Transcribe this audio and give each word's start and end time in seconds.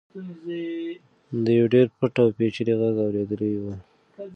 ده 1.43 1.51
یو 1.59 1.65
ډېر 1.73 1.87
پټ 1.97 2.13
او 2.23 2.29
پېچلی 2.37 2.73
غږ 2.81 2.95
اورېدلی 3.05 3.51
و. 3.61 3.63